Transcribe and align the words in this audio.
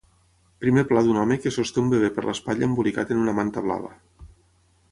Primer 0.63 0.83
pla 0.91 1.03
d'un 1.07 1.19
home 1.23 1.35
que 1.43 1.51
sosté 1.57 1.83
un 1.83 1.91
bebè 1.91 2.09
per 2.15 2.25
l'espatlla 2.29 2.69
embolicat 2.71 3.13
en 3.17 3.21
una 3.27 3.39
manta 3.41 3.67
blava. 3.67 3.93